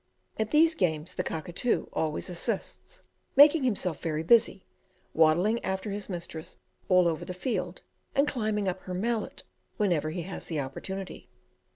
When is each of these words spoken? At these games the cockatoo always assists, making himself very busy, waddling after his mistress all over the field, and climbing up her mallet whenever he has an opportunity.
At 0.39 0.49
these 0.49 0.73
games 0.73 1.13
the 1.13 1.23
cockatoo 1.23 1.85
always 1.93 2.27
assists, 2.27 3.03
making 3.35 3.63
himself 3.65 4.01
very 4.01 4.23
busy, 4.23 4.65
waddling 5.13 5.63
after 5.63 5.91
his 5.91 6.09
mistress 6.09 6.57
all 6.89 7.07
over 7.07 7.23
the 7.23 7.35
field, 7.35 7.83
and 8.15 8.27
climbing 8.27 8.67
up 8.67 8.81
her 8.81 8.95
mallet 8.95 9.43
whenever 9.77 10.09
he 10.09 10.23
has 10.23 10.49
an 10.49 10.57
opportunity. 10.57 11.29